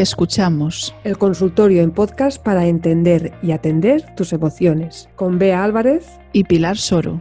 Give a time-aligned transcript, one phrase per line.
[0.00, 0.94] Te escuchamos.
[1.04, 5.10] El consultorio en podcast para entender y atender tus emociones.
[5.14, 7.20] Con Bea Álvarez y Pilar Soro.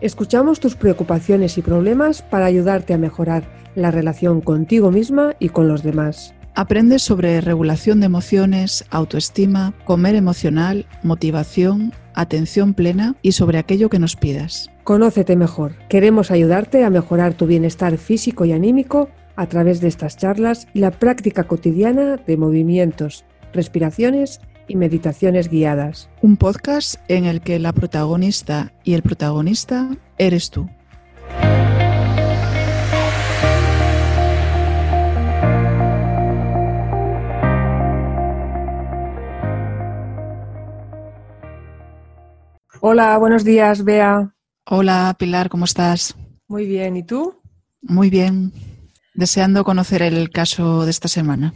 [0.00, 3.44] Escuchamos tus preocupaciones y problemas para ayudarte a mejorar
[3.76, 6.34] la relación contigo misma y con los demás.
[6.56, 14.00] Aprende sobre regulación de emociones, autoestima, comer emocional, motivación, atención plena y sobre aquello que
[14.00, 14.68] nos pidas.
[14.82, 15.76] Conócete mejor.
[15.88, 20.80] Queremos ayudarte a mejorar tu bienestar físico y anímico a través de estas charlas y
[20.80, 26.08] la práctica cotidiana de movimientos, respiraciones y meditaciones guiadas.
[26.22, 30.68] Un podcast en el que la protagonista y el protagonista eres tú.
[42.82, 44.34] Hola, buenos días, Bea.
[44.64, 46.16] Hola, Pilar, ¿cómo estás?
[46.48, 47.34] Muy bien, ¿y tú?
[47.82, 48.52] Muy bien.
[49.14, 51.52] Deseando conocer el caso de esta semana.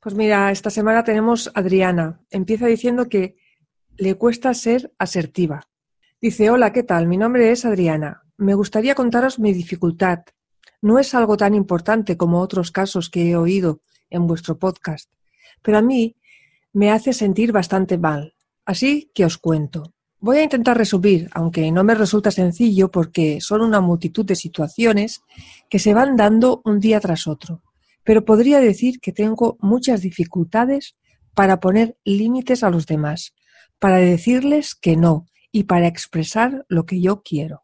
[0.00, 2.20] Pues mira, esta semana tenemos a Adriana.
[2.30, 3.36] Empieza diciendo que
[3.96, 5.68] le cuesta ser asertiva.
[6.20, 7.06] Dice, hola, ¿qué tal?
[7.06, 8.22] Mi nombre es Adriana.
[8.36, 10.20] Me gustaría contaros mi dificultad.
[10.82, 15.10] No es algo tan importante como otros casos que he oído en vuestro podcast,
[15.62, 16.16] pero a mí
[16.72, 18.34] me hace sentir bastante mal.
[18.64, 19.94] Así que os cuento.
[20.22, 25.22] Voy a intentar resumir, aunque no me resulta sencillo porque son una multitud de situaciones
[25.70, 27.62] que se van dando un día tras otro.
[28.04, 30.94] Pero podría decir que tengo muchas dificultades
[31.34, 33.34] para poner límites a los demás,
[33.78, 37.62] para decirles que no y para expresar lo que yo quiero.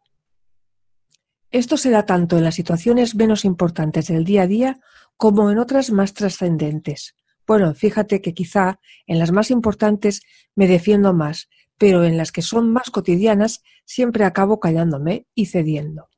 [1.51, 4.81] Esto se da tanto en las situaciones menos importantes del día a día
[5.19, 7.15] como en otras más trascendentes.
[7.47, 10.23] Bueno, fíjate que quizá en las más importantes
[10.55, 16.09] me defiendo más, pero en las que son más cotidianas siempre acabo callándome y cediendo.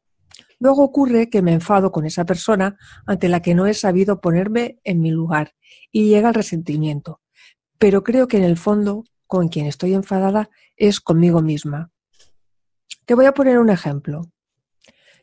[0.60, 4.78] Luego ocurre que me enfado con esa persona ante la que no he sabido ponerme
[4.84, 5.54] en mi lugar
[5.92, 7.20] y llega el resentimiento.
[7.78, 11.92] Pero creo que en el fondo con quien estoy enfadada es conmigo misma.
[13.04, 14.32] Te voy a poner un ejemplo.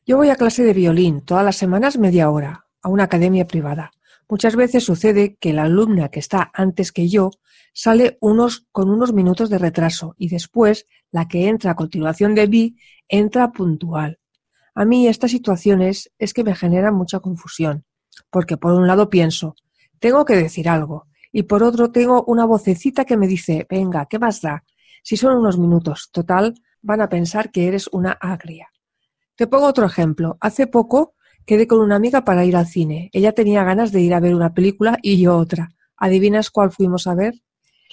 [0.05, 3.91] Yo voy a clase de violín todas las semanas media hora, a una academia privada.
[4.27, 7.31] Muchas veces sucede que la alumna que está antes que yo
[7.73, 12.47] sale unos, con unos minutos de retraso y después la que entra a continuación de
[12.47, 12.77] mí
[13.07, 14.19] entra puntual.
[14.73, 17.85] A mí estas situaciones es que me generan mucha confusión,
[18.29, 19.55] porque por un lado pienso,
[19.99, 24.19] tengo que decir algo, y por otro tengo una vocecita que me dice, venga, ¿qué
[24.19, 24.63] más da?
[25.03, 28.69] Si son unos minutos, total, van a pensar que eres una agria.
[29.35, 30.37] Te pongo otro ejemplo.
[30.39, 31.14] Hace poco
[31.45, 33.09] Quedé con una amiga para ir al cine.
[33.13, 35.75] Ella tenía ganas de ir a ver una película y yo otra.
[35.95, 37.35] ¿Adivinas cuál fuimos a ver?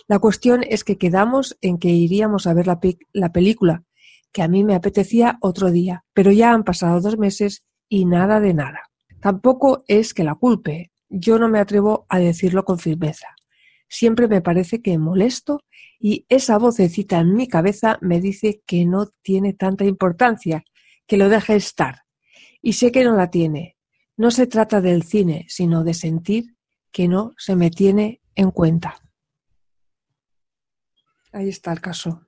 [0.09, 2.81] La cuestión es que quedamos en que iríamos a ver la,
[3.13, 3.85] la película,
[4.33, 8.41] que a mí me apetecía otro día, pero ya han pasado dos meses y nada
[8.41, 8.91] de nada.
[9.21, 13.29] Tampoco es que la culpe, yo no me atrevo a decirlo con firmeza.
[13.87, 15.61] Siempre me parece que molesto
[16.01, 20.65] y esa vocecita en mi cabeza me dice que no tiene tanta importancia,
[21.07, 22.02] que lo deje estar,
[22.63, 23.77] y sé que no la tiene.
[24.17, 26.57] No se trata del cine, sino de sentir
[26.93, 28.95] que no se me tiene en cuenta.
[31.33, 32.27] Ahí está el caso.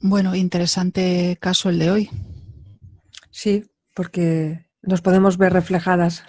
[0.00, 2.10] Bueno, interesante caso el de hoy.
[3.30, 6.24] Sí, porque nos podemos ver reflejadas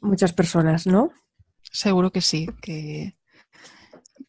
[0.00, 1.10] muchas personas, ¿no?
[1.62, 3.18] Seguro que sí, que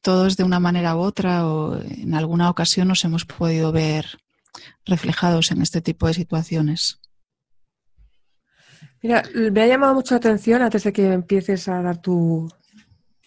[0.01, 4.17] todos de una manera u otra o en alguna ocasión nos hemos podido ver
[4.85, 7.01] reflejados en este tipo de situaciones.
[9.01, 12.49] Mira, me ha llamado mucho la atención, antes de que empieces a dar tu,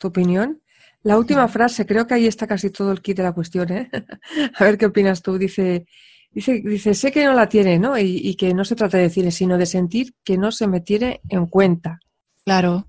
[0.02, 0.60] opinión,
[1.02, 3.90] la última frase, creo que ahí está casi todo el kit de la cuestión, ¿eh?
[4.56, 5.38] a ver qué opinas tú.
[5.38, 5.86] Dice,
[6.30, 7.98] dice, dice, sé que no la tiene, ¿no?
[7.98, 11.20] Y, que no se trata de decir, sino de sentir que no se me tiene
[11.28, 12.00] en cuenta.
[12.44, 12.86] Claro,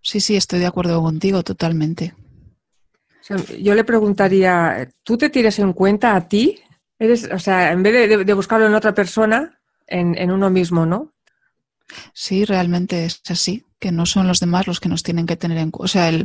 [0.00, 2.14] sí, sí, estoy de acuerdo contigo totalmente.
[3.58, 6.58] yo le preguntaría, ¿tú te tienes en cuenta a ti?
[6.98, 11.12] Eres, o sea, en vez de, buscarlo en otra persona, en, en uno mismo, ¿no?
[12.12, 15.58] Sí, realmente es así, que no son los demás los que nos tienen que tener
[15.58, 15.84] en cuenta.
[15.84, 16.24] O sea,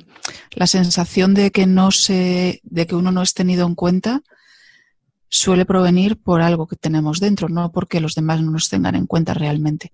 [0.51, 4.23] la sensación de que no se, de que uno no es tenido en cuenta
[5.29, 9.07] suele provenir por algo que tenemos dentro, no porque los demás no nos tengan en
[9.07, 9.91] cuenta realmente.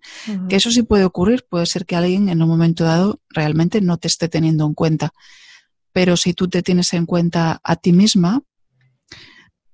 [0.48, 3.98] Que eso sí puede ocurrir, puede ser que alguien en un momento dado realmente no
[3.98, 5.14] te esté teniendo en cuenta.
[5.92, 8.44] Pero si tú te tienes en cuenta a ti misma,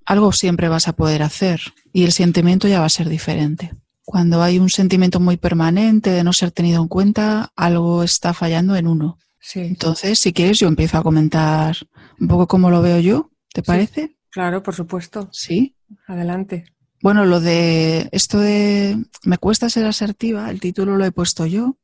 [0.06, 1.62] algo siempre vas a poder hacer
[1.94, 3.74] y el sentimiento ya va a ser diferente.
[4.12, 8.76] Cuando hay un sentimiento muy permanente de no ser tenido en cuenta, algo está fallando
[8.76, 9.20] en uno.
[9.40, 9.60] Sí.
[9.60, 11.76] Entonces, si quieres, yo empiezo a comentar
[12.20, 14.18] un poco cómo lo veo yo, ¿te parece?
[14.32, 15.30] claro, por supuesto.
[15.32, 15.76] Sí.
[16.08, 16.66] Adelante.
[17.04, 21.78] Bueno, lo de esto de me cuesta ser asertiva, el título lo he puesto yo.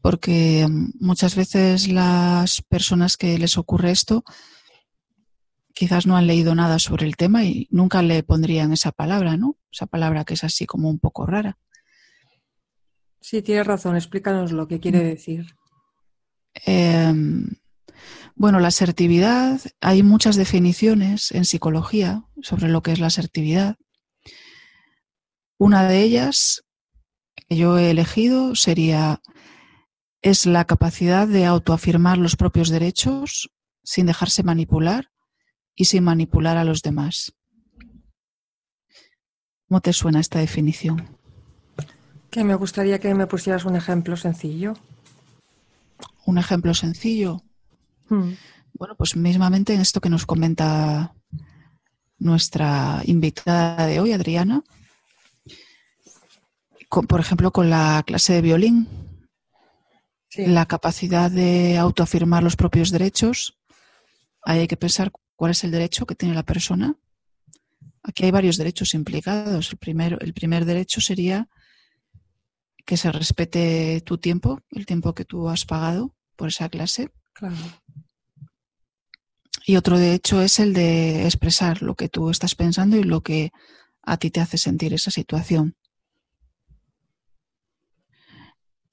[0.00, 0.68] porque
[1.00, 4.22] muchas veces las personas que les ocurre esto
[5.76, 9.58] quizás no han leído nada sobre el tema y nunca le pondrían esa palabra, ¿no?
[9.70, 11.58] Esa palabra que es así como un poco rara.
[13.20, 13.94] Sí, tienes razón.
[13.94, 15.04] Explícanos lo que quiere mm.
[15.04, 15.54] decir.
[16.64, 17.56] Em,
[18.34, 23.76] bueno, la asertividad, hay muchas definiciones en psicología sobre lo que es la asertividad.
[25.58, 26.64] Una de ellas
[27.34, 29.20] que yo he elegido sería
[30.22, 33.50] es la capacidad de autoafirmar los propios derechos
[33.84, 35.10] sin dejarse manipular
[35.76, 37.32] y sin manipular a los demás.
[39.68, 41.16] ¿Cómo te suena esta definición?
[42.30, 44.74] Que me gustaría que me pusieras un ejemplo sencillo.
[46.24, 47.42] Un ejemplo sencillo.
[48.08, 48.32] Hmm.
[48.72, 51.14] Bueno, pues mismamente en esto que nos comenta
[52.18, 54.62] nuestra invitada de hoy, Adriana,
[56.88, 58.88] por ejemplo, con la clase de violín,
[60.36, 63.58] la capacidad de autoafirmar los propios derechos,
[64.42, 66.96] ahí hay que pensar cuál es el derecho que tiene la persona.
[68.02, 69.70] Aquí hay varios derechos implicados.
[69.70, 71.48] El, primero, el primer derecho sería
[72.84, 77.10] que se respete tu tiempo, el tiempo que tú has pagado por esa clase.
[79.66, 83.50] Y otro derecho es el de expresar lo que tú estás pensando y lo que
[84.02, 85.74] a ti te hace sentir esa situación.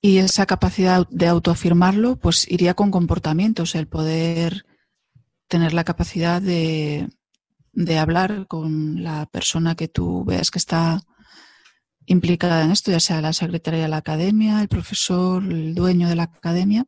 [0.01, 4.65] Y esa capacidad de autoafirmarlo, pues iría con comportamientos, el poder
[5.47, 7.09] tener la capacidad de,
[7.71, 11.01] de hablar con la persona que tú veas que está
[12.05, 16.15] implicada en esto, ya sea la secretaria de la academia, el profesor, el dueño de
[16.15, 16.85] la academia,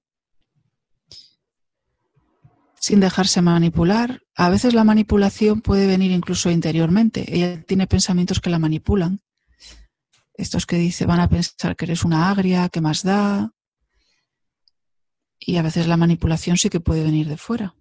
[2.79, 4.21] sin dejarse manipular.
[4.35, 7.25] A veces la manipulación puede venir incluso interiormente.
[7.35, 9.21] Ella tiene pensamientos que la manipulan
[10.37, 13.51] estos que dice van a pensar que eres una agria, que más da.
[15.39, 17.75] Y a veces la manipulación sí que puede venir de fuera.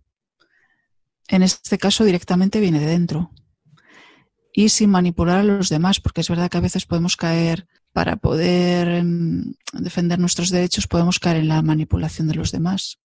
[1.28, 3.30] En este caso directamente viene de dentro.
[4.52, 8.16] Y sin manipular a los demás, porque es verdad que a veces podemos caer, para
[8.16, 12.98] poder em, defender nuestros derechos, podemos caer en la manipulación de los demás.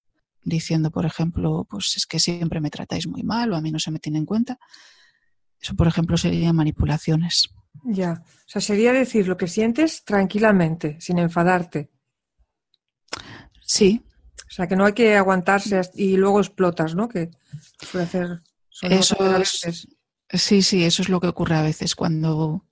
[0.44, 3.80] Diciendo, por ejemplo, pues es que siempre me tratáis muy mal o a mí no
[3.80, 4.58] se me tiene en cuenta.
[5.62, 7.50] Eso, por ejemplo, serían manipulaciones.
[7.84, 11.92] Ya, o sea, sería decir lo que sientes tranquilamente, sin enfadarte.
[13.62, 14.04] Sí.
[14.50, 17.08] O sea, que no hay que aguantarse y luego explotas, ¿no?
[17.08, 17.30] Que
[17.92, 18.42] puede hacer.
[18.82, 19.88] Eso es,
[20.32, 22.66] sí, sí, eso es lo que ocurre a veces cuando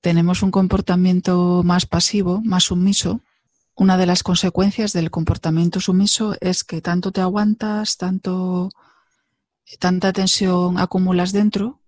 [0.00, 3.20] tenemos un comportamiento más pasivo, más sumiso.
[3.74, 8.70] Una de las consecuencias del comportamiento sumiso es que tanto te aguantas, tanto
[9.78, 11.80] tanta tensión acumulas dentro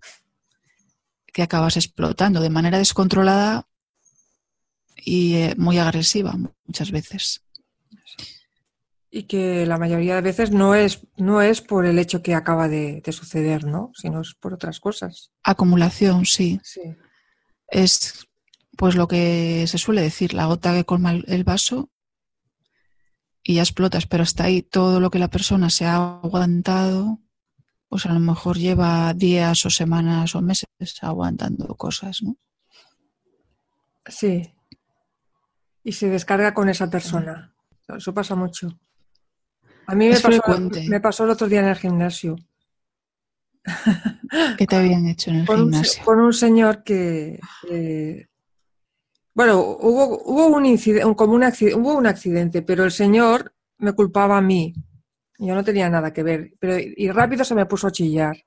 [1.32, 3.66] que acabas explotando de manera descontrolada
[4.96, 6.34] y eh, muy agresiva
[6.66, 7.42] muchas veces.
[9.14, 12.66] Y que la mayoría de veces no es, no es por el hecho que acaba
[12.66, 13.92] de, suceder, ¿no?
[13.94, 15.30] Sino es por otras cosas.
[15.42, 16.58] Acumulación, sí.
[16.64, 16.80] sí.
[17.68, 18.26] Es
[18.78, 21.90] pues lo que se suele decir, la gota que colma el vaso
[23.42, 27.20] y ya explotas, pero hasta ahí todo lo que la persona se ha aguantado
[27.92, 30.66] pues a lo mejor lleva días o semanas o meses
[31.02, 32.38] aguantando cosas, ¿no?
[34.06, 34.54] Sí.
[35.84, 37.54] Y se descarga con esa persona.
[37.94, 38.80] Eso pasa mucho.
[39.92, 40.42] A mí me, pasó,
[40.88, 42.36] me pasó, el otro día en el gimnasio.
[44.56, 46.02] ¿Qué te habían hecho en el gimnasio?
[46.02, 47.38] con un señor que,
[49.34, 53.92] bueno, hubo, hubo un incidente, como un accidente, hubo un accidente, pero el señor me
[53.92, 54.72] culpaba a mí.
[55.38, 58.38] Yo no tenía nada que ver, pero y rápido se me puso a chillar.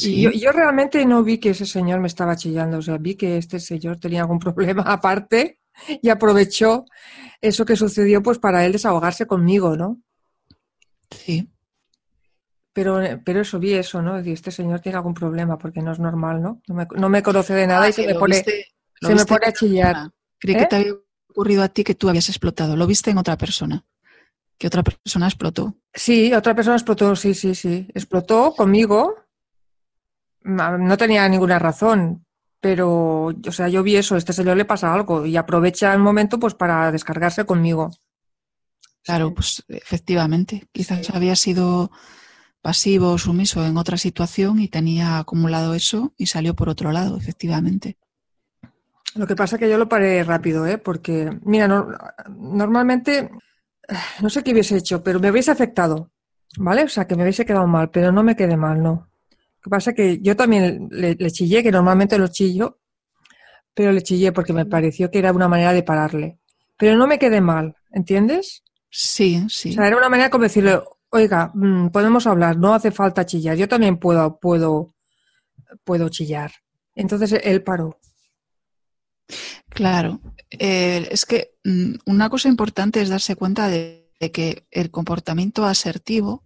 [0.00, 3.36] Y yo, realmente no vi que ese señor me estaba chillando, o sea, vi que
[3.36, 5.58] este señor tenía algún problema aparte
[6.00, 6.84] y aprovechó
[7.40, 10.00] eso que sucedió pues para él desahogarse conmigo, ¿no?
[11.10, 11.48] Sí.
[12.72, 14.20] Pero, pero eso, vi eso, ¿no?
[14.20, 16.60] Y este señor tiene algún problema porque no es normal, ¿no?
[16.66, 20.10] No me, conoce de nada y se, me pone, se me pone a chillar.
[20.38, 20.66] Creí que ¿Eh?
[20.68, 20.92] te había
[21.30, 22.76] ocurrido a ti que tú habías explotado.
[22.76, 23.84] Lo viste en otra persona
[24.58, 25.74] que otra persona explotó.
[25.92, 27.88] Sí, otra persona explotó, sí, sí, sí.
[27.94, 29.16] Explotó conmigo.
[30.42, 32.24] No tenía ninguna razón,
[32.60, 36.38] pero, o sea, yo vi eso, este señor le pasa algo y aprovecha el momento
[36.38, 37.90] pues para descargarse conmigo.
[39.06, 41.92] Claro, pues efectivamente, quizás había sido
[42.60, 47.16] pasivo o sumiso en otra situación y tenía acumulado eso y salió por otro lado,
[47.16, 47.98] efectivamente.
[49.14, 50.78] Lo que pasa es que yo lo paré rápido, ¿eh?
[50.78, 51.68] porque, mira,
[52.28, 53.30] normalmente
[54.20, 56.10] no sé qué hubiese hecho, pero me hubiese afectado,
[56.58, 56.82] ¿vale?
[56.82, 59.08] O sea, que me hubiese quedado mal, pero no me quedé mal, no.
[59.30, 62.80] Lo que pasa es que yo también le, chillé, que normalmente lo chillo,
[63.72, 66.40] pero le chillé porque me pareció que era una manera de pararle.
[66.76, 68.64] pero no me quede mal, ¿entiendes?
[68.98, 69.70] Sí, sí.
[69.70, 73.54] O sea, era una manera como decirle, oiga, mm, podemos hablar, no hace falta chillar,
[73.54, 74.94] yo también puedo, puedo,
[75.84, 76.50] puedo chillar.
[76.94, 78.00] Entonces él paró.
[79.68, 84.90] Claro, eh, es que mm, una cosa importante es darse cuenta de, de, que el
[84.90, 86.42] comportamiento asertivo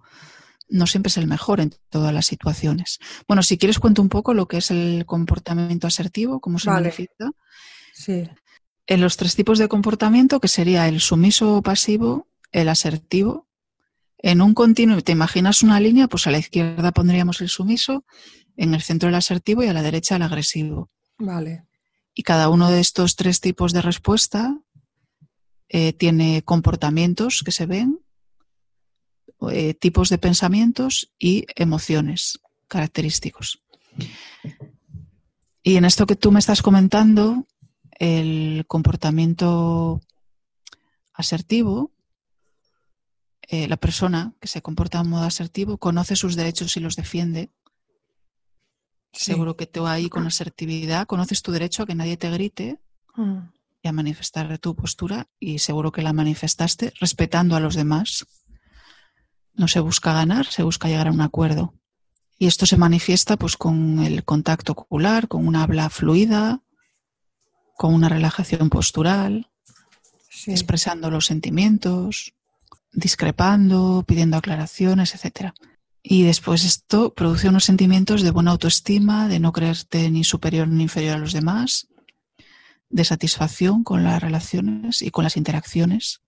[0.68, 2.98] no siempre es el mejor en todas las situaciones.
[3.28, 6.82] Bueno, si quieres cuento un poco lo que es el comportamiento asertivo, cómo se Vale.
[6.82, 7.30] manifiesta.
[7.94, 8.28] Sí,
[8.88, 13.48] En los tres tipos de comportamiento, que sería el sumiso o pasivo, el asertivo.
[14.18, 18.04] En un continuo, te imaginas una línea, pues a la izquierda pondríamos el sumiso,
[18.56, 20.90] en el centro el asertivo y a la derecha el agresivo.
[21.18, 21.64] vale.
[22.14, 24.58] Y cada uno de estos tres tipos de respuesta
[25.68, 28.00] eh, tiene comportamientos que se ven,
[29.50, 33.62] eh, tipos de pensamientos y emociones característicos.
[35.62, 37.46] Y en esto que tú me estás comentando,
[37.98, 40.00] el comportamiento
[41.12, 41.92] asertivo,
[43.52, 47.50] eh, la persona que se comporta de modo asertivo conoce sus derechos y los defiende.
[49.12, 49.32] Sí.
[49.32, 52.78] Seguro que tú ahí con asertividad conoces tu derecho a que nadie te grite
[53.16, 53.38] Mm,
[53.82, 58.24] y a manifestar tu postura y seguro que la manifestaste respetando a los demás.
[59.52, 61.74] No se busca ganar, se busca llegar a un acuerdo.
[62.38, 66.62] Y esto se manifiesta pues con el contacto ocular, con una habla fluida,
[67.76, 69.50] con una relajación postural,
[70.28, 70.52] Sí.
[70.52, 72.32] expresando los sentimientos,
[72.92, 75.54] discrepando, pidiendo aclaraciones, etcétera.
[76.02, 80.84] Y después esto produce unos sentimientos de buena autoestima, de no creerte ni superior ni
[80.84, 81.88] inferior a los demás,
[82.88, 86.22] de satisfacción con las relaciones y con las interacciones,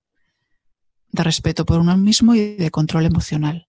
[1.11, 3.69] de respeto por uno mismo y de control emocional.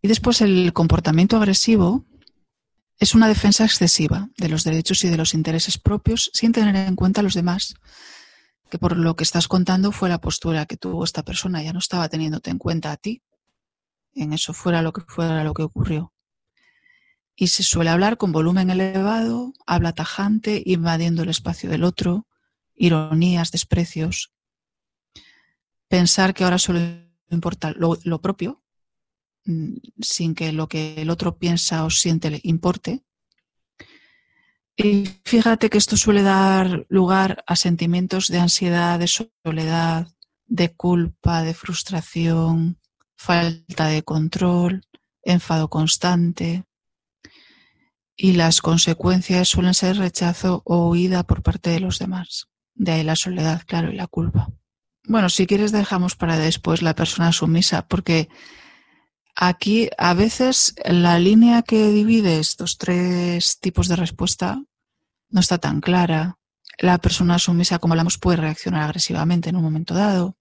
[0.00, 2.04] Y después el comportamiento agresivo
[2.98, 6.96] es una defensa excesiva de los derechos y de los intereses propios sin tener en
[6.96, 7.74] cuenta a los demás,
[8.68, 11.78] que por lo que estás contando fue la postura que tuvo esta persona, ya no
[11.78, 13.22] estaba teniéndote en cuenta a ti,
[14.14, 16.12] en eso fuera lo que fuera lo que ocurrió.
[17.36, 22.26] Y se suele hablar con volumen elevado, habla tajante, invadiendo el espacio del otro,
[22.74, 24.32] ironías, desprecios.
[25.88, 26.80] Pensar que ahora solo
[27.30, 28.62] importa lo, lo propio,
[29.44, 33.04] mm, sin que lo que el otro piensa o siente le importe.
[34.80, 40.06] Y fíjate que esto suele dar lugar a sentimientos de ansiedad, de soledad,
[40.46, 42.78] de culpa, de frustración,
[43.16, 44.86] falta de control,
[45.24, 46.62] enfado constante.
[48.16, 52.46] Y las consecuencias suelen ser rechazo o huida por parte de los demás.
[52.76, 54.48] De ahí la soledad, claro, y la culpa.
[55.02, 58.28] Bueno, si quieres dejamos para después la persona sumisa, porque
[59.40, 64.60] aquí a veces la línea que divide estos tres tipos de respuesta
[65.30, 66.38] no está tan clara.
[66.78, 70.36] La persona sumisa, como hablamos, puede reaccionar agresivamente en un momento dado.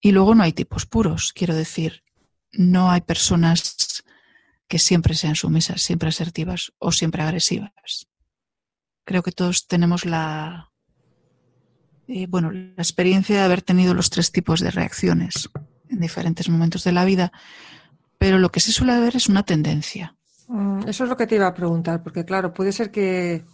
[0.00, 2.02] Y luego no hay tipos puros, quiero decir,
[2.52, 4.04] no hay personas
[4.66, 8.08] que siempre sean sumisas, siempre asertivas o siempre agresivas.
[9.04, 10.72] Creo que todos tenemos la,
[12.08, 15.50] eh, bueno, la experiencia de haber tenido los tres tipos de reacciones
[15.88, 17.32] en diferentes momentos de la vida,
[18.18, 20.16] pero lo que se suele ver es una tendencia.
[20.48, 23.44] Mm, Eso es lo que te iba a preguntar, porque claro, puede ser que,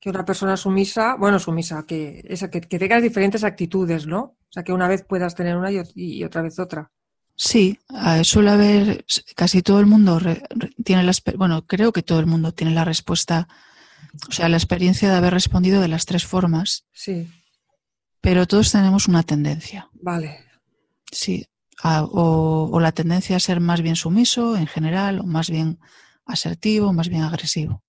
[0.00, 4.20] que una persona sumisa, bueno, sumisa, que, esa, que, que tengas diferentes actitudes, ¿no?
[4.22, 6.90] O sea, que una vez puedas tener una y, ot- y otra vez otra.
[7.36, 7.78] Sí,
[8.24, 9.04] suele haber,
[9.36, 12.74] casi todo el mundo re- re- tiene la, bueno, creo que todo el mundo tiene
[12.74, 13.46] la respuesta,
[14.28, 17.26] o sea, la experiencia de haber respondido de las tres formas, Sí,
[18.20, 20.30] pero todos tenemos una tendencia, vale.
[21.10, 21.46] sí,
[21.82, 25.78] a- o, o la tendencia a ser más bien sumiso en general, o más bien
[26.26, 27.82] asertivo, más bien agresivo.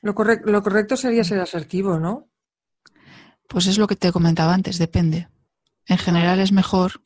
[0.00, 2.28] Lo, lo correcto sería ser asertivo, ¿no?
[3.48, 5.28] Pues es lo que te comentaba antes, depende.
[5.86, 7.02] En general es mejor,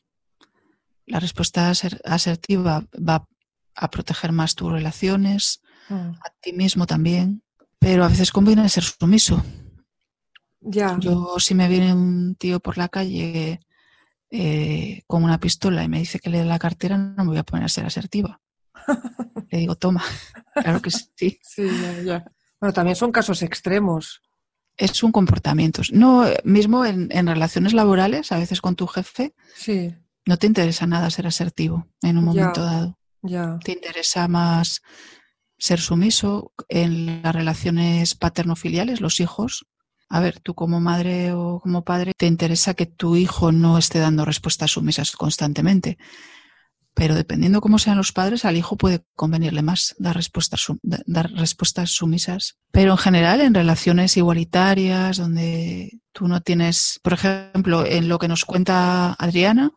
[1.07, 3.27] la respuesta aser- asertiva va
[3.75, 7.43] a proteger más tus relaciones, Mm, a ti mismo también,
[7.81, 9.43] pero a veces conviene ser sumiso.
[10.61, 13.61] Ya, Yo si me viene un tío por la calle
[14.35, 17.39] eh, con una pistola y me dice que le dé la cartera, no me voy
[17.39, 18.41] a poner a ser asertiva.
[19.51, 20.03] Le digo, toma,
[20.55, 21.39] claro que sí.
[21.43, 22.25] sí, ya, ya.
[22.59, 24.23] Bueno, también son casos extremos.
[24.79, 25.83] Es un comportamiento.
[25.93, 30.47] No, eh, mismo en, en relaciones laborales, a veces con tu jefe, Sí, no te
[30.47, 32.31] interesa nada ser asertivo en un Ya.
[32.45, 32.99] momento dado.
[33.21, 33.59] ya.
[33.63, 34.81] Te interesa más
[35.59, 39.67] ser sumiso en las relaciones paterno-filiales, los hijos.
[40.13, 43.99] A ver, tú como madre o como padre, te interesa que tu hijo no esté
[43.99, 45.99] dando respuestas sumisas constantemente.
[46.95, 51.91] Pero dependiendo cómo sean los padres, al hijo puede convenirle más dar respuestas, dar respuestas
[51.91, 52.59] sumisas.
[52.71, 58.29] Pero en general, en relaciones igualitarias, donde Tú no tienes, por ejemplo, en lo que
[58.29, 59.71] nos cuenta Adriana,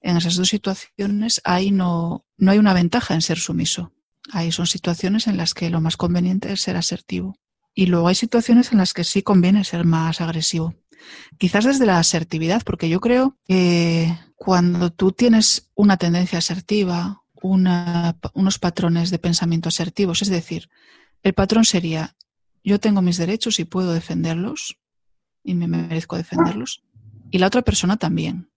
[0.00, 3.92] en esas dos situaciones, ahí no, no hay una ventaja en ser sumiso.
[4.32, 7.36] Ahí son situaciones en las que lo más conveniente es ser asertivo.
[7.78, 10.74] Y luego hay situaciones en las que sí conviene ser más agresivo.
[11.36, 18.58] Quizás desde la asertividad, porque yo creo que cuando tú tienes una tendencia asertiva, unos
[18.58, 20.70] patrones de pensamiento asertivos, es decir,
[21.22, 22.16] el patrón sería,
[22.64, 24.78] yo tengo mis derechos y puedo defenderlos,
[25.44, 26.82] y me merezco defenderlos,
[27.30, 28.50] y la otra persona también.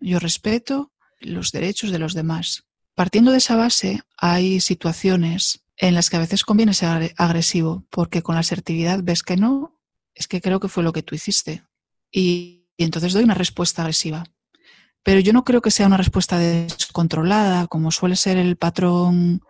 [0.00, 0.90] Yo respeto
[1.20, 2.64] los derechos de los demás.
[2.94, 8.22] Partiendo de esa base, hay situaciones en las que a veces conviene ser agresivo, porque
[8.22, 9.80] con la asertividad ves que no,
[10.14, 11.62] es que creo que fue lo que tú hiciste.
[12.12, 14.24] Y, entonces doy una respuesta agresiva.
[15.02, 19.40] Pero yo no creo que sea una respuesta descontrolada, como suele ser el patrón.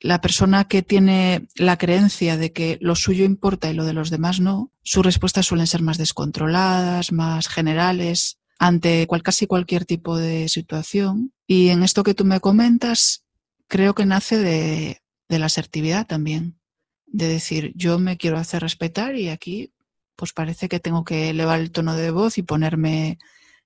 [0.00, 4.10] la persona que tiene la creencia de que lo suyo importa y lo de los
[4.10, 10.16] demás no, sus respuestas suelen ser más descontroladas, más generales, ante cual, casi cualquier tipo
[10.16, 11.32] de situación.
[11.46, 13.24] Y en esto que tú me comentas,
[13.68, 15.01] creo que nace de,
[15.32, 16.60] de la asertividad también,
[17.06, 19.72] de decir, yo me quiero hacer respetar y aquí
[20.14, 23.18] pues parece que tengo que elevar el tono de voz y ponerme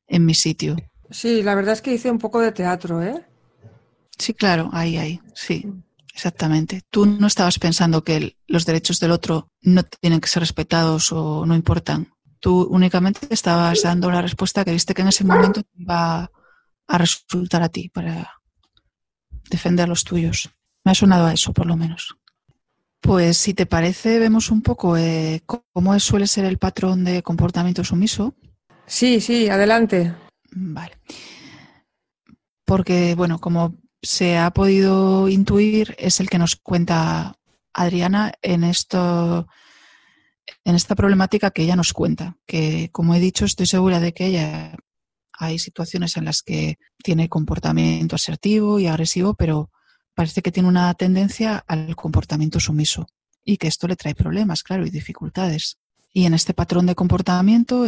[0.07, 0.77] en mi sitio.
[1.11, 3.27] Sí, la verdad es que hice un poco de teatro, ¿eh?
[4.17, 5.67] Sí, claro, ahí, ahí, sí,
[6.15, 6.83] exactamente.
[6.89, 11.45] Tú no estabas pensando que los derechos del otro no tienen que ser respetados o
[11.45, 12.13] no importan.
[12.39, 16.31] Tú únicamente estabas dando la respuesta que viste que en ese momento iba
[16.87, 18.41] a resultar a ti para
[19.51, 20.49] defender los tuyos.
[20.87, 22.17] Me ha sonado a eso, por lo menos.
[23.01, 27.83] Pues si te parece, vemos un poco eh, cómo suele ser el patrón de comportamiento
[27.83, 28.37] sumiso.
[28.87, 30.15] Sí, sí, adelante.
[30.53, 30.97] Vale.
[32.65, 37.35] Porque, bueno, como se ha podido intuir, es el que nos cuenta
[37.73, 39.49] Adriana en esto,
[40.65, 42.37] en esta problemática que ella nos cuenta.
[42.47, 44.77] Que, como he dicho, estoy segura de que ella
[45.33, 49.73] hay situaciones en las que tiene comportamiento asertivo y agresivo, pero
[50.17, 53.07] parece que tiene una tendencia al comportamiento sumiso
[53.45, 55.77] y que esto le trae problemas, claro, y dificultades.
[56.13, 57.85] Y en este patrón de comportamiento,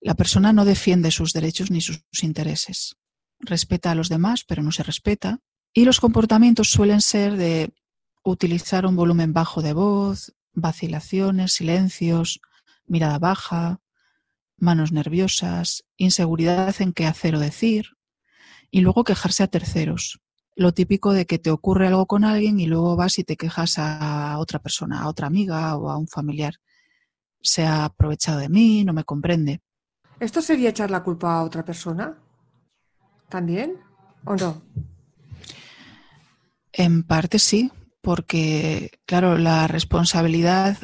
[0.00, 2.96] la persona no defiende sus derechos ni sus intereses.
[3.40, 5.40] Respeta a los demás, pero no se respeta.
[5.74, 7.72] Y los comportamientos suelen ser de
[8.22, 12.40] utilizar un volumen bajo de voz, vacilaciones, silencios,
[12.86, 13.80] mirada baja,
[14.56, 17.96] manos nerviosas, inseguridad en qué hacer o decir,
[18.70, 20.20] y luego quejarse a terceros,
[20.58, 23.78] lo típico de que te ocurre algo con alguien y luego vas y te quejas
[23.78, 26.54] a otra persona, a otra amiga o a un familiar.
[27.40, 29.62] Se ha aprovechado de mí, no me comprende.
[30.18, 32.18] ¿Esto sería echar la culpa a otra persona?
[33.28, 33.76] ¿También?
[34.24, 34.60] ¿O no?
[36.72, 40.76] En parte sí, porque, claro, la responsabilidad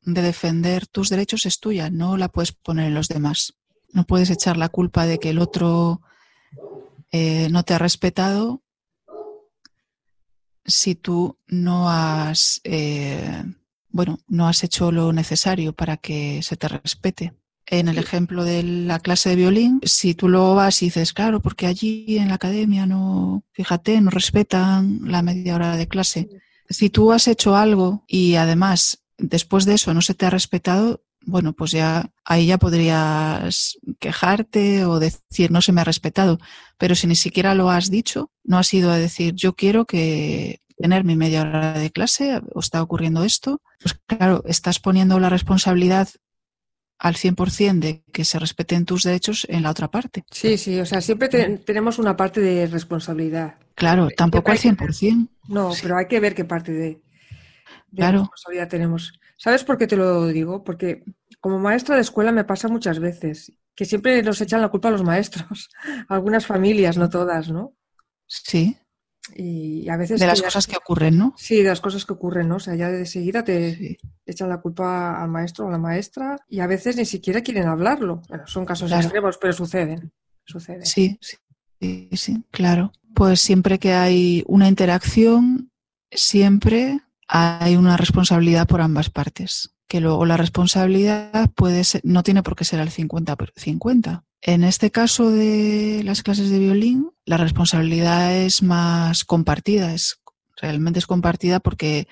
[0.00, 3.58] de defender tus derechos es tuya, no la puedes poner en los demás.
[3.92, 6.00] No puedes echar la culpa de que el otro
[7.10, 8.62] eh, no te ha respetado
[10.64, 13.44] si tú no has, eh,
[13.88, 17.34] bueno, no has hecho lo necesario para que se te respete.
[17.66, 21.40] En el ejemplo de la clase de violín, si tú lo vas y dices, claro,
[21.40, 26.28] porque allí en la academia no, fíjate, no respetan la media hora de clase.
[26.68, 31.04] Si tú has hecho algo y además después de eso no se te ha respetado,
[31.24, 36.38] bueno, pues ya ahí ya podrías quejarte o decir no se me ha respetado.
[36.78, 40.60] Pero si ni siquiera lo has dicho, no has ido a decir yo quiero que
[40.76, 45.28] tener mi media hora de clase o está ocurriendo esto, pues claro, estás poniendo la
[45.28, 46.08] responsabilidad
[46.98, 50.24] al 100% de que se respeten tus derechos en la otra parte.
[50.30, 53.56] Sí, sí, o sea, siempre tenemos una parte de responsabilidad.
[53.74, 55.28] Claro, tampoco al 100%.
[55.48, 57.02] No, pero hay que ver qué parte de,
[57.90, 59.12] responsabilidad tenemos.
[59.36, 60.62] ¿Sabes por qué te lo digo?
[60.64, 61.04] Porque
[61.40, 64.92] como maestra de escuela me pasa muchas veces que siempre nos echan la culpa a
[64.92, 65.70] los maestros,
[66.08, 67.74] algunas familias, no todas, ¿no?
[68.26, 68.76] Sí.
[69.34, 70.20] Y a veces...
[70.20, 71.34] De las cosas que ocurren, ¿no?
[71.36, 72.56] Sí, de las cosas que ocurren, ¿no?
[72.56, 76.36] O sea, ya de seguida te echan la culpa al maestro o a la maestra
[76.48, 78.22] y a veces ni siquiera quieren hablarlo.
[78.28, 80.12] Bueno, son casos extremos, pero suceden.
[80.44, 80.84] suceden.
[80.84, 82.92] Sí, sí, sí, claro.
[83.14, 85.70] Pues siempre que hay una interacción,
[86.10, 87.00] siempre
[87.34, 89.74] hay una responsabilidad por ambas partes.
[89.88, 94.24] Que luego la responsabilidad puede no tiene por qué ser al 50-50.
[94.42, 100.20] En este caso de las clases de violín, la responsabilidad es más compartida, es,
[100.56, 102.06] realmente es compartida porque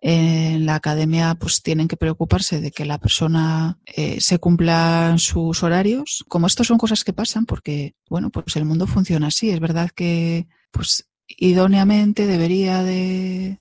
[0.00, 5.62] en la academia pues tienen que preocuparse de que la persona eh, se cumplan sus
[5.62, 6.24] horarios.
[6.28, 9.50] Como esto son cosas que pasan porque, bueno, pues el mundo funciona así.
[9.50, 13.60] Es verdad que pues idóneamente debería de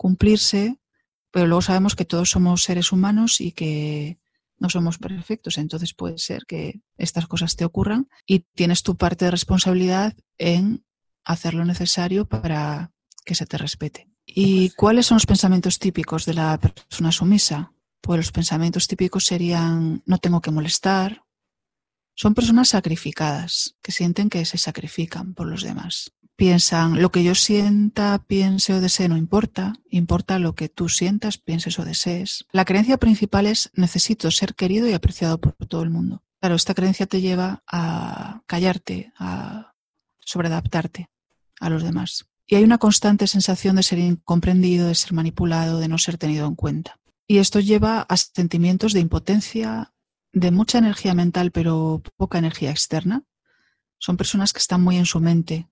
[0.00, 0.80] cumplirse,
[1.30, 4.18] pero luego sabemos que todos somos seres humanos y que
[4.56, 9.26] no somos perfectos, entonces puede ser que estas cosas te ocurran y tienes tu parte
[9.26, 10.86] de responsabilidad en
[11.22, 12.92] hacer lo necesario para
[13.26, 14.08] que se te respete.
[14.24, 17.74] ¿Y cuáles son los pensamientos típicos de la persona sumisa?
[18.00, 21.24] Pues los pensamientos típicos serían no tengo que molestar.
[22.20, 26.12] Son personas sacrificadas, que sienten que se sacrifican por los demás.
[26.36, 31.38] Piensan lo que yo sienta, piense o desee no importa, importa lo que tú sientas,
[31.38, 32.44] pienses o desees.
[32.52, 36.22] La creencia principal es necesito ser querido y apreciado por todo el mundo.
[36.40, 39.72] Claro, esta creencia te lleva a callarte, a
[40.18, 41.08] sobreadaptarte
[41.58, 42.26] a los demás.
[42.46, 46.46] Y hay una constante sensación de ser incomprendido, de ser manipulado, de no ser tenido
[46.46, 47.00] en cuenta.
[47.26, 49.94] Y esto lleva a sentimientos de impotencia,
[50.32, 53.24] de mucha energía mental, pero poca energía externa.
[53.98, 55.68] Son personas que están muy en su mente,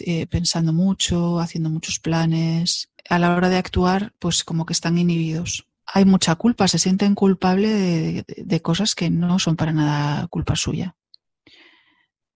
[0.00, 2.90] eh, pensando mucho, haciendo muchos planes.
[3.08, 5.66] A la hora de actuar, pues como que están inhibidos.
[5.86, 10.96] Hay mucha culpa, se sienten culpables de cosas que no son para nada culpa suya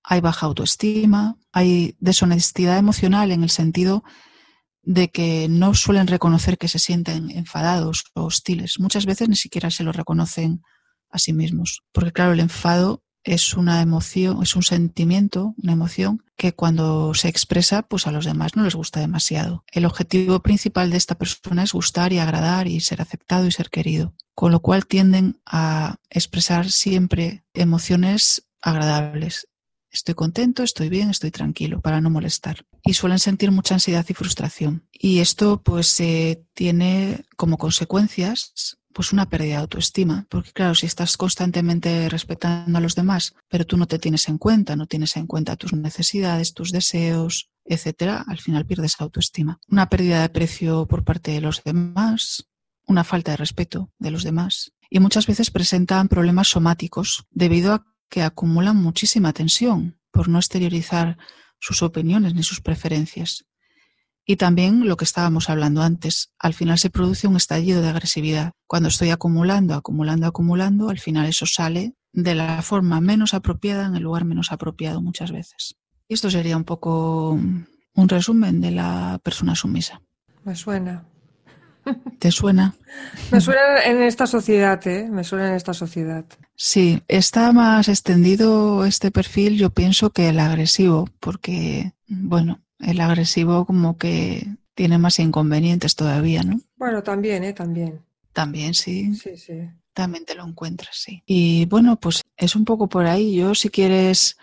[0.07, 4.05] hay baja autoestima, hay deshonestidad emocional en el sentido
[4.83, 8.79] de que no suelen reconocer que se sienten enfadados o hostiles.
[8.79, 10.63] Muchas veces ni siquiera se lo reconocen
[11.11, 11.83] a sí mismos.
[11.93, 17.29] Porque claro, el enfado es una emoción, es un sentimiento, una emoción que cuando se
[17.29, 19.65] expresa, pues a los demás no les gusta demasiado.
[19.73, 23.71] El objetivo principal de esta persona es gustar y agradar y ser aceptado y ser
[23.71, 24.15] querido.
[24.35, 29.49] Con lo cual tienden a expresar siempre emociones agradables
[29.97, 32.67] Estoy contento, estoy bien, estoy tranquilo, para no molestar.
[32.85, 34.87] Y suelen sentir mucha ansiedad y frustración.
[34.93, 40.87] Y esto pues eh, tiene como consecuencias pues una pérdida de autoestima, porque claro, si
[40.87, 45.19] estás constantemente respetando a los demás, pero tú no te tienes en cuenta, no tienes
[45.19, 49.59] en cuenta tus necesidades, tus deseos, etcétera, al final pierdes autoestima.
[49.69, 52.49] Una pérdida de precio por parte de los demás,
[52.87, 57.85] una falta de respeto de los demás y muchas veces presentan problemas somáticos debido a
[58.09, 61.19] que acumulan muchísima tensión por no exteriorizar
[61.59, 63.45] sus opiniones ni sus preferencias.
[64.29, 68.53] Y también lo que estábamos hablando antes, al final se produce un estallido de agresividad.
[68.67, 73.95] Cuando estoy acumulando, acumulando, acumulando, al final eso sale de la forma menos apropiada en
[73.95, 75.77] el lugar menos apropiado muchas veces.
[76.09, 80.03] Y esto sería un poco un resumen de la persona sumisa.
[80.45, 81.05] Me suena.
[82.19, 82.75] ¿Te suena?
[83.31, 85.09] Me suena en esta sociedad, ¿eh?
[85.09, 86.25] Me suena en esta sociedad.
[86.57, 93.65] Sí, está más extendido este perfil, yo pienso, que el agresivo, porque, bueno, el agresivo
[93.65, 96.61] como que tiene más inconvenientes todavía, ¿no?
[96.77, 97.53] Bueno, también, ¿eh?
[97.53, 98.03] También.
[98.33, 99.15] También, sí.
[99.15, 99.55] Sí, sí.
[99.95, 101.23] También te lo encuentras, sí.
[101.25, 103.35] Y bueno, pues es un poco por ahí.
[103.35, 104.37] Yo, si quieres,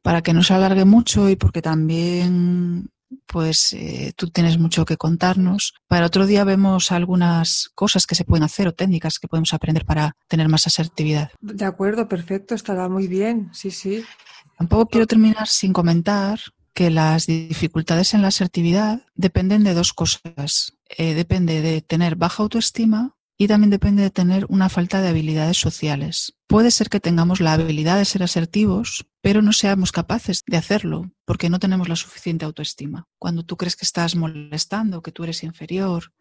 [0.00, 2.90] para que no se alargue mucho y porque también
[3.26, 5.74] pues eh, tú tienes mucho que contarnos.
[5.86, 9.84] Para otro día vemos algunas cosas que se pueden hacer o técnicas que podemos aprender
[9.84, 11.30] para tener más asertividad.
[11.40, 14.04] De acuerdo, perfecto, estará muy bien, sí, sí.
[14.58, 16.38] Tampoco quiero terminar sin comentar
[16.74, 20.76] que las dificultades en la asertividad dependen de dos cosas.
[20.88, 25.58] Eh, depende de tener baja autoestima y también depende de tener una falta de habilidades
[25.58, 26.36] sociales.
[26.46, 31.10] Puede ser que tengamos la habilidad de ser asertivos, pero no seamos capaces de hacerlo
[31.24, 33.08] porque no tenemos la suficiente autoestima.
[33.18, 36.12] Cuando tú crees que estás molestando, que tú eres inferior,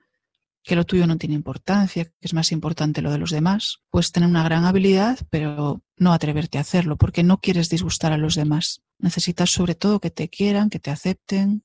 [0.63, 4.11] que lo tuyo no tiene importancia, que es más importante lo de los demás, puedes
[4.11, 8.35] tener una gran habilidad, pero no atreverte a hacerlo porque no quieres disgustar a los
[8.35, 8.81] demás.
[8.97, 11.63] Necesitas sobre todo que te quieran, que te acepten,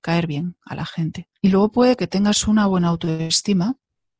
[0.00, 1.28] caer bien a la gente.
[1.42, 3.76] Y luego puede que tengas una buena autoestima,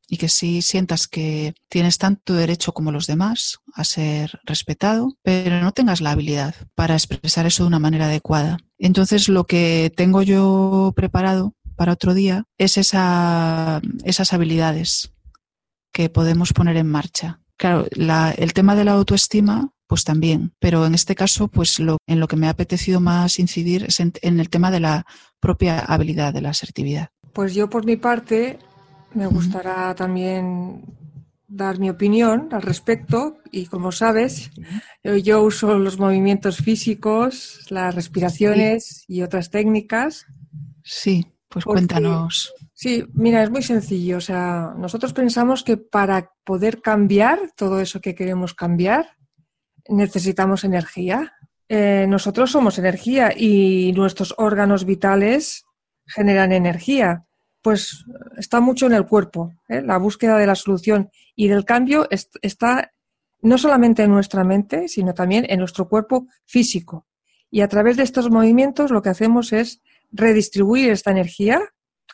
[0.08, 5.60] y que si sientas que tienes tanto derecho como los demás a ser respetado, pero
[5.60, 8.58] no tengas la habilidad para expresar eso de una manera adecuada.
[8.78, 15.12] Entonces lo que tengo yo preparado para otro día es esa, esas habilidades
[15.92, 17.40] que podemos poner en marcha.
[17.56, 22.20] Claro, el tema de la autoestima, pues también, pero en este caso, pues lo, en
[22.20, 25.06] lo que me ha apetecido más incidir es en el tema de la
[25.40, 27.08] propia habilidad de la asertividad.
[27.32, 28.58] Pues yo por mi parte
[29.14, 30.84] me gustará también
[31.48, 34.50] dar mi opinión al respecto y como sabes,
[35.22, 40.26] yo uso los movimientos físicos, las respiraciones y otras técnicas.
[40.82, 42.52] Sí, pues cuéntanos.
[42.72, 44.18] Sí, mira, es muy sencillo.
[44.18, 49.16] O sea, nosotros pensamos que para poder cambiar todo eso que queremos cambiar,
[49.88, 51.34] necesitamos energía.
[51.68, 55.64] Eh, nosotros somos energía y nuestros órganos vitales
[56.06, 57.26] generan energía
[57.66, 58.04] pues
[58.36, 59.52] está mucho en el cuerpo.
[59.68, 59.82] ¿eh?
[59.82, 62.06] La búsqueda de la solución y del cambio
[62.40, 62.92] está
[63.42, 67.08] no solamente en nuestra mente, sino también en nuestro cuerpo físico.
[67.50, 69.82] Y a través de estos movimientos lo que hacemos es
[70.12, 71.60] redistribuir esta energía,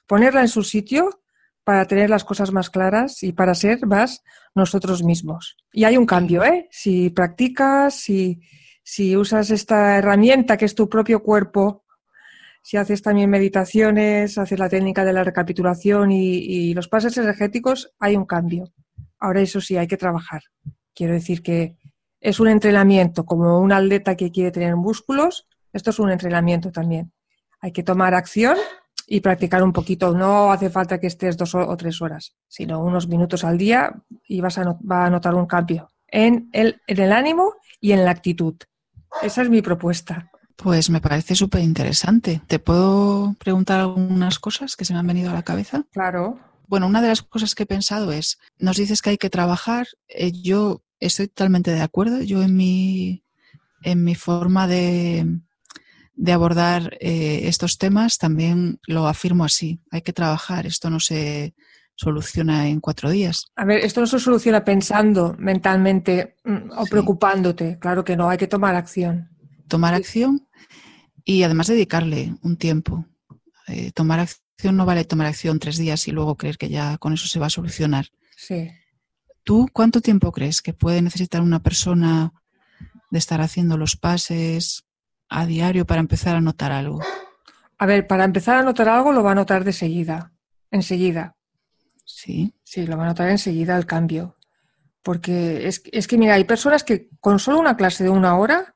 [0.06, 1.22] ponerla en su sitio
[1.64, 4.22] para tener las cosas más claras y para ser más
[4.54, 5.56] nosotros mismos.
[5.72, 6.68] Y hay un cambio, ¿eh?
[6.70, 8.40] Si practicas, si,
[8.82, 11.84] si usas esta herramienta que es tu propio cuerpo,
[12.62, 18.16] si haces también meditaciones, haces la técnica de la recapitulación y, los pases energéticos, hay
[18.16, 18.72] un cambio.
[19.18, 20.42] Ahora eso sí, hay que trabajar.
[20.94, 21.76] Quiero decir que
[22.20, 27.12] es un entrenamiento, como un atleta que quiere tener músculos, esto es un entrenamiento también.
[27.62, 28.58] Hay que tomar acción
[29.06, 30.12] y practicar un poquito.
[30.12, 33.94] No hace falta que estés dos o tres horas, sino unos minutos al día
[34.28, 38.04] y vas a, va a notar un cambio en el, en el ánimo y en
[38.04, 38.56] la actitud.
[39.22, 40.30] Esa es mi propuesta.
[40.56, 42.42] Pues me parece súper interesante.
[42.46, 45.84] ¿Te puedo preguntar algunas cosas que se me han venido a la cabeza?
[45.92, 46.38] Claro.
[46.66, 49.86] Bueno, una de las cosas que he pensado es, nos dices que hay que trabajar.
[50.08, 52.22] Eh, yo estoy totalmente de acuerdo.
[52.22, 53.24] Yo en mi,
[53.82, 55.26] en mi forma de,
[56.22, 59.80] de abordar eh, estos temas también lo afirmo así.
[59.90, 60.66] Hay que trabajar.
[60.66, 61.52] Esto no se
[61.96, 63.46] soluciona en cuatro días.
[63.56, 66.90] A ver, esto no se soluciona pensando mentalmente mm, o Sí.
[66.92, 67.76] preocupándote.
[67.80, 69.30] Claro que no, hay que tomar acción.
[69.66, 70.46] Tomar acción
[71.24, 73.04] y además dedicarle un tiempo.
[73.66, 77.12] Eh, tomar acción no vale tomar acción tres días y luego creer que ya con
[77.14, 78.06] eso se va a solucionar.
[78.36, 78.70] Sí.
[79.42, 82.32] ¿Tú cuánto tiempo crees que puede necesitar una persona
[83.10, 84.84] de estar haciendo los pases
[85.32, 87.00] a diario para empezar a notar algo?
[87.78, 90.32] A ver, para empezar a notar algo lo va a notar de seguida,
[90.70, 91.36] enseguida.
[92.04, 94.38] Sí, Sí, lo va a notar enseguida el cambio.
[95.02, 98.74] Porque es, es que, mira, hay personas que con solo una clase de una hora,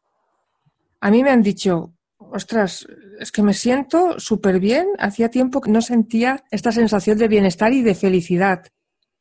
[1.00, 2.86] a mí me han dicho, ostras,
[3.18, 4.86] es que me siento súper bien.
[4.98, 8.66] Hacía tiempo que no sentía esta sensación de bienestar y de felicidad.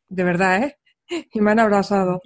[0.10, 0.78] De verdad, ¿eh?
[1.32, 2.22] Y me han abrazado.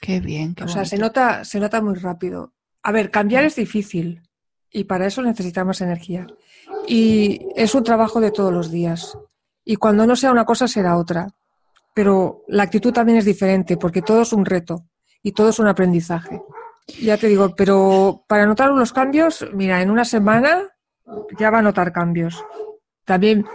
[0.00, 0.54] qué bien.
[0.54, 2.54] Qué O sea, se nota, se nota muy rápido.
[2.82, 4.22] A ver, cambiar es difícil
[4.74, 6.26] y para eso necesitamos energía.
[6.86, 9.16] Y es un trabajo de todos los días.
[9.64, 11.28] Y cuando no sea una cosa, será otra.
[11.94, 14.84] Pero la actitud también es diferente porque todo es un reto
[15.22, 16.42] y todo es un aprendizaje.
[17.00, 20.64] Ya te digo, pero para notar unos cambios, mira, en una semana
[21.38, 22.44] ya va a notar cambios.
[23.04, 23.46] También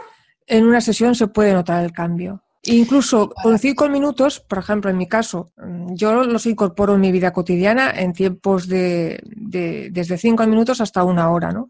[0.48, 2.44] en una sesión se puede notar el cambio.
[2.64, 5.52] Incluso con cinco minutos, por ejemplo, en mi caso,
[5.92, 11.04] yo los incorporo en mi vida cotidiana en tiempos de, de- desde cinco minutos hasta
[11.04, 11.70] una hora, ¿no?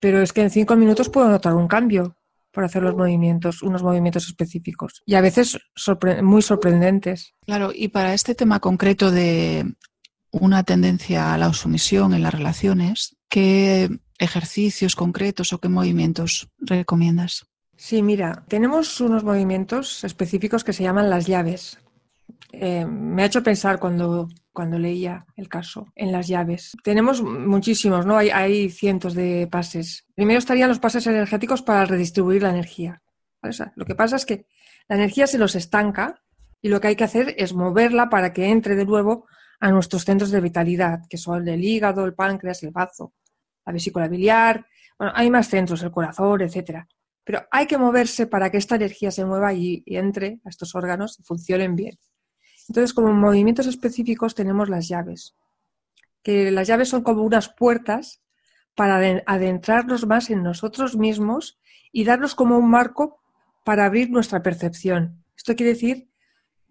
[0.00, 2.16] Pero es que en cinco minutos puedo notar un cambio
[2.50, 5.02] por hacer los movimientos, unos movimientos específicos.
[5.06, 7.34] Y a veces sorpre- muy sorprendentes.
[7.44, 9.74] Claro, y para este tema concreto de
[10.32, 17.46] una tendencia a la sumisión en las relaciones, ¿qué ejercicios concretos o qué movimientos recomiendas?
[17.76, 21.78] Sí, mira, tenemos unos movimientos específicos que se llaman las llaves.
[22.52, 26.72] Eh, me ha hecho pensar cuando, cuando leía el caso en las llaves.
[26.82, 28.16] Tenemos muchísimos, ¿no?
[28.16, 30.06] Hay, hay cientos de pases.
[30.14, 33.02] Primero estarían los pases energéticos para redistribuir la energía.
[33.74, 34.46] lo que pasa es que
[34.88, 36.22] la energía se nos estanca
[36.62, 39.26] y lo que hay que hacer es moverla para que entre de nuevo
[39.60, 43.12] a nuestros centros de vitalidad, que son el hígado, el páncreas, el bazo,
[43.64, 44.66] la vesícula biliar.
[44.98, 46.88] Bueno, hay más centros, el corazón, etcétera.
[47.26, 51.18] Pero hay que moverse para que esta energía se mueva y, entre a estos órganos
[51.18, 51.98] y funcionen bien.
[52.68, 55.34] Entonces, como movimientos específicos tenemos las llaves,
[56.22, 58.22] que las llaves son como unas puertas
[58.76, 61.58] para aden- adentrarnos más en nosotros mismos
[61.90, 63.20] y darnos como un marco
[63.64, 65.24] para abrir nuestra percepción.
[65.36, 66.08] Esto quiere decir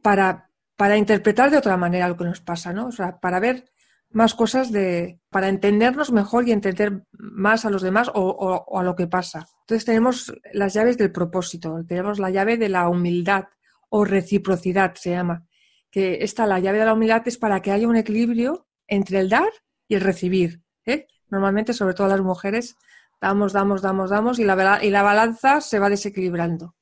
[0.02, 2.88] para, para interpretar de otra manera lo que nos pasa, ¿no?
[2.88, 3.74] O sea, para ver
[4.16, 8.96] más cosas de, para entendernos mejor y entender más a los demás o, a lo
[8.96, 9.46] que pasa.
[9.64, 13.46] Entonces tenemos las llaves del propósito, tenemos la llave de la humildad
[13.90, 15.46] o reciprocidad se llama,
[15.92, 19.30] que esta, la llave de la humildad es para que haya un equilibrio entre el
[19.30, 19.50] dar
[19.90, 20.62] y el recibir.
[20.86, 21.08] ¿eh?
[21.30, 22.78] Normalmente, sobre todo las mujeres,
[23.20, 26.74] damos, damos, damos, damos y la, y la balanza se va desequilibrando.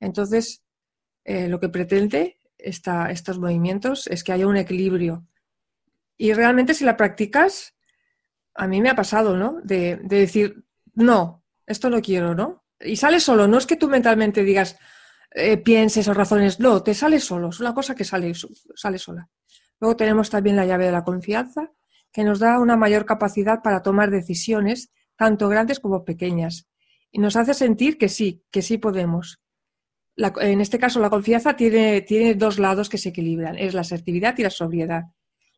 [0.00, 0.62] Entonces,
[1.24, 5.26] eh, lo que pretende esta- estos movimientos es que haya un equilibrio.
[6.18, 7.74] Y realmente si la practicas,
[8.54, 9.60] a mí me ha pasado, ¿no?
[9.62, 12.64] De, de decir, no, esto no quiero, ¿no?
[12.80, 14.76] Y sale solo, no es que tú mentalmente digas,
[15.32, 18.32] eh, pienses o razones, no, te sale solo, es una cosa que sale,
[18.74, 19.28] sale sola.
[19.80, 21.70] Luego tenemos también la llave de la confianza,
[22.12, 26.66] que nos da una mayor capacidad para tomar decisiones, tanto grandes como pequeñas.
[27.12, 29.40] Y nos hace sentir que sí, que sí podemos.
[30.16, 33.82] La- en este caso, la confianza tiene, tiene dos lados que se equilibran, es la
[33.82, 35.04] asertividad y la sobriedad.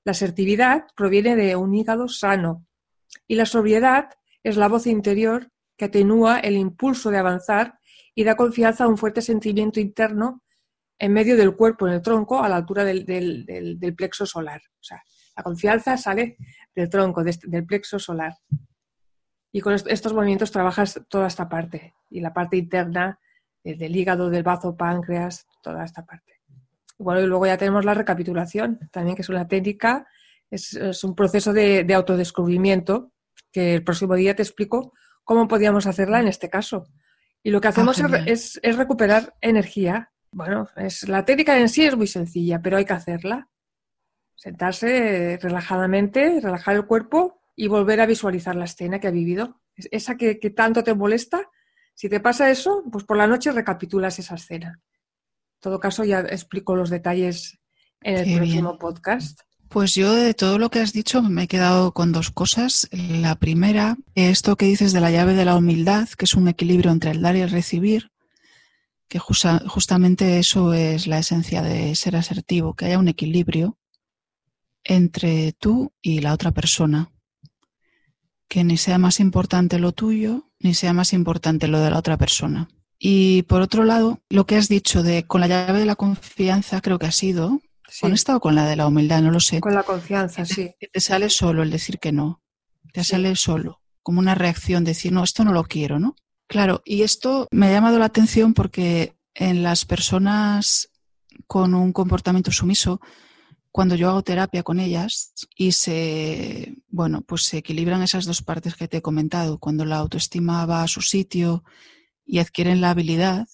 [0.04, 2.66] La asertividad proviene de un hígado sano
[3.26, 4.10] y la sobriedad
[4.42, 7.78] es la voz interior que atenúa el impulso de avanzar
[8.14, 10.42] y da confianza a un fuerte sentimiento interno
[10.98, 14.60] en medio del cuerpo, en el tronco, a la altura del, plexo solar.
[14.78, 15.02] O sea,
[15.36, 16.36] la confianza sale
[16.74, 18.34] del tronco, de del plexo solar.
[19.52, 23.18] Y con est- estos movimientos trabajas toda esta parte y la parte interna
[23.64, 26.29] del hígado, del bazo, páncreas, toda esta parte.
[27.00, 30.06] Bueno, y luego ya tenemos la recapitulación, también que es una técnica,
[30.50, 33.10] es, un proceso de, autodescubrimiento,
[33.50, 34.92] que el próximo día te explico
[35.24, 36.84] cómo podíamos hacerla en este caso.
[37.42, 40.12] Y lo que hacemos ah, es, es, recuperar energía.
[40.30, 43.48] Bueno, es, la técnica en sí es muy sencilla, pero hay que hacerla.
[44.34, 49.62] Sentarse relajadamente, relajar el cuerpo y volver a visualizar la escena que ha vivido.
[49.74, 51.48] Esa que, que tanto te molesta,
[51.94, 54.80] si te pasa eso, pues por la noche recapitulas esa escena.
[55.60, 57.58] En todo caso, ya explico los detalles
[58.00, 59.40] en el próximo podcast.
[59.68, 62.88] Pues yo de todo lo que has dicho me he quedado con dos cosas.
[62.92, 66.90] La primera, esto que dices de la llave de la humildad, que es un equilibrio
[66.90, 68.10] entre el dar y el recibir,
[69.06, 73.76] que justamente eso es la esencia de ser asertivo, que haya un equilibrio
[74.82, 77.12] entre tú y la otra persona.
[78.48, 82.16] Que ni sea más importante lo tuyo, ni sea más importante lo de la otra
[82.16, 82.70] persona.
[83.02, 86.82] Y por otro lado, lo que has dicho de con la llave de la confianza,
[86.82, 87.58] creo que ha sido,
[88.02, 89.22] ¿con esta o con la de la humildad?
[89.22, 89.60] No lo sé.
[89.60, 90.74] Con la confianza, sí.
[90.92, 92.42] Te sale solo el decir que no.
[92.92, 96.14] Te sale solo, como una reacción, decir, no, esto no lo quiero, ¿no?
[96.46, 100.90] Claro, y esto me ha llamado la atención porque en las personas
[101.46, 103.00] con un comportamiento sumiso,
[103.72, 108.74] cuando yo hago terapia con ellas y se, bueno, pues se equilibran esas dos partes
[108.74, 111.64] que te he comentado, cuando la autoestima va a su sitio
[112.30, 113.48] y adquieren la habilidad,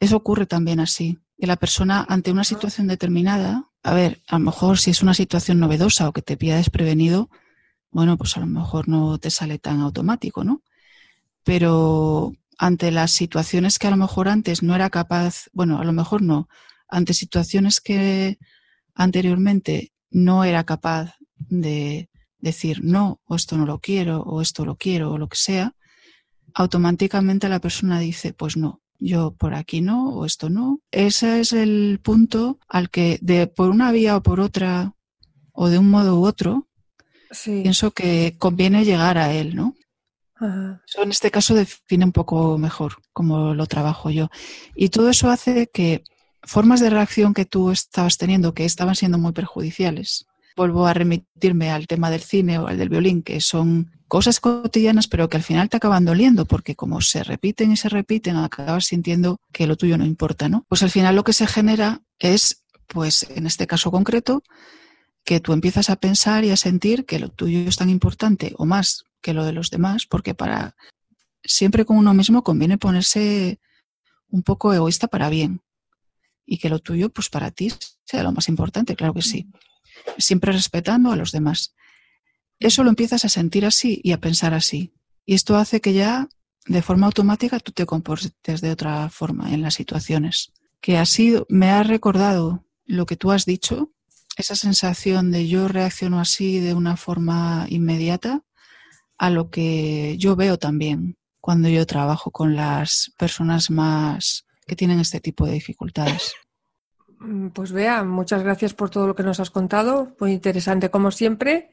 [0.00, 1.18] eso ocurre también así.
[1.38, 5.14] Que la persona ante una situación determinada, a ver, a lo mejor si es una
[5.14, 7.30] situación novedosa o que te pilla desprevenido,
[7.90, 10.62] bueno, pues a lo mejor no te sale tan automático, ¿no?
[11.42, 15.92] Pero ante las situaciones que a lo mejor antes no era capaz, bueno, a lo
[15.92, 16.48] mejor no,
[16.88, 18.38] ante situaciones que
[18.94, 24.76] anteriormente no era capaz de decir no, o esto no lo quiero, o esto lo
[24.76, 25.75] quiero, o lo que sea,
[26.56, 30.80] automáticamente la persona dice, pues no, yo por aquí no, o esto no.
[30.90, 34.94] Ese es el punto al que, de por una vía o por otra,
[35.52, 36.66] o de un modo u otro,
[37.44, 39.74] pienso que conviene llegar a él, ¿no?
[40.86, 44.30] Eso en este caso define un poco mejor cómo lo trabajo yo.
[44.74, 46.04] Y todo eso hace que
[46.42, 50.26] formas de reacción que tú estabas teniendo que estaban siendo muy perjudiciales.
[50.56, 55.08] Vuelvo a remitirme al tema del cine o al del violín, que son cosas cotidianas,
[55.08, 58.86] pero que al final te acaban doliendo, porque como se repiten y se repiten, acabas
[58.86, 60.64] sintiendo que lo tuyo no importa, ¿no?
[60.68, 64.42] Pues al final lo que se genera es, pues en este caso concreto,
[65.24, 68.64] que tú empiezas a pensar y a sentir que lo tuyo es tan importante o
[68.64, 70.76] más que lo de los demás, porque para
[71.42, 73.58] siempre con uno mismo conviene ponerse
[74.28, 75.62] un poco egoísta para bien
[76.44, 77.72] y que lo tuyo, pues para ti
[78.04, 79.48] sea lo más importante, claro que sí.
[80.16, 81.74] Siempre respetando a los demás
[82.58, 84.92] eso lo empiezas a sentir así y a pensar así.
[85.24, 86.28] Y esto hace que ya
[86.66, 90.52] de forma automática tú te comportes de otra forma en las situaciones.
[90.80, 93.90] Que sido, me ha recordado lo que tú has dicho,
[94.36, 98.42] esa sensación de yo reacciono así de una forma inmediata
[99.18, 105.00] a lo que yo veo también cuando yo trabajo con las personas más que tienen
[105.00, 106.34] este tipo de dificultades.
[107.18, 111.10] Mm, pues vea, muchas gracias por todo lo que nos has contado, muy interesante como
[111.10, 111.70] siempre.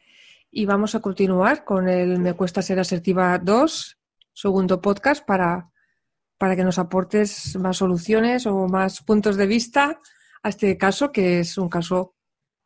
[0.56, 3.98] Y vamos a continuar con el Me cuesta ser asertiva 2,
[4.34, 5.72] segundo podcast, para,
[6.38, 10.00] para que nos aportes más soluciones o más puntos de vista
[10.44, 12.13] a este caso, que es un caso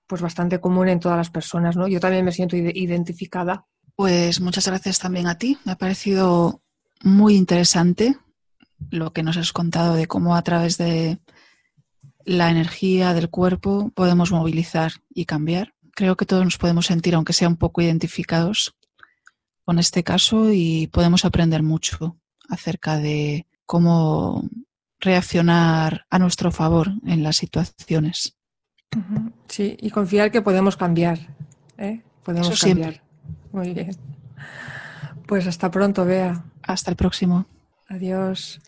[0.05, 1.87] pues bastante común en todas las personas, ¿no?
[1.87, 3.65] Yo también me siento identificada.
[3.95, 5.57] Pues muchas gracias también a ti.
[5.63, 6.61] Me ha parecido
[7.03, 8.17] muy interesante
[8.89, 11.19] lo que nos has contado de cómo a través de
[12.25, 17.33] la energía del cuerpo podemos movilizar y cambiar creo que todos nos podemos sentir, aunque
[17.33, 18.75] sea un poco identificados
[19.65, 22.17] con este caso y podemos aprender mucho
[22.49, 24.47] acerca de cómo
[24.99, 28.37] reaccionar a nuestro favor en las situaciones.
[29.47, 31.17] Sí, y confiar que podemos cambiar.
[31.79, 32.03] ¿eh?
[32.23, 33.01] Podemos cambiar.
[33.51, 33.97] Muy bien.
[35.25, 36.45] Pues hasta pronto, Bea.
[36.61, 37.47] Hasta el próximo.
[37.89, 38.61] Adiós.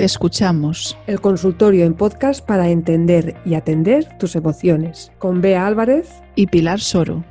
[0.00, 0.96] Te escuchamos.
[1.06, 5.12] El consultorio en podcast para entender y atender tus emociones.
[5.18, 7.22] Con Bea Álvarez y Pilar Soro.